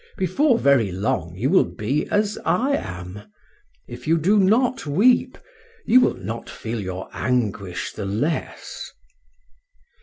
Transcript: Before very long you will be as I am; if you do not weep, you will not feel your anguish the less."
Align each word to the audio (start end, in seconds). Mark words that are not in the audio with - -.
Before 0.17 0.57
very 0.57 0.91
long 0.91 1.35
you 1.35 1.51
will 1.51 1.75
be 1.75 2.07
as 2.07 2.39
I 2.43 2.75
am; 2.75 3.21
if 3.87 4.07
you 4.07 4.17
do 4.17 4.39
not 4.39 4.87
weep, 4.87 5.37
you 5.85 5.99
will 6.01 6.15
not 6.17 6.49
feel 6.49 6.79
your 6.81 7.07
anguish 7.13 7.91
the 7.93 8.07
less." 8.07 8.93